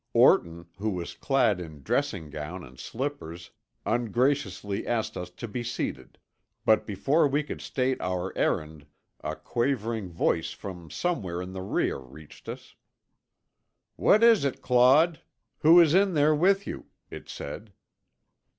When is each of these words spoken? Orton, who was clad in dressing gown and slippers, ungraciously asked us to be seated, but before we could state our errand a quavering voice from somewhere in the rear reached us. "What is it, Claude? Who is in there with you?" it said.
Orton, 0.13 0.65
who 0.79 0.89
was 0.89 1.13
clad 1.13 1.59
in 1.59 1.83
dressing 1.83 2.31
gown 2.31 2.63
and 2.63 2.79
slippers, 2.79 3.51
ungraciously 3.85 4.87
asked 4.87 5.15
us 5.15 5.29
to 5.29 5.47
be 5.47 5.61
seated, 5.63 6.17
but 6.65 6.87
before 6.87 7.27
we 7.27 7.43
could 7.43 7.61
state 7.61 8.01
our 8.01 8.35
errand 8.35 8.87
a 9.23 9.35
quavering 9.35 10.09
voice 10.09 10.53
from 10.53 10.89
somewhere 10.89 11.39
in 11.39 11.53
the 11.53 11.61
rear 11.61 11.99
reached 11.99 12.49
us. 12.49 12.73
"What 13.95 14.23
is 14.23 14.43
it, 14.43 14.63
Claude? 14.63 15.21
Who 15.59 15.79
is 15.79 15.93
in 15.93 16.15
there 16.15 16.33
with 16.33 16.65
you?" 16.65 16.87
it 17.11 17.29
said. 17.29 17.71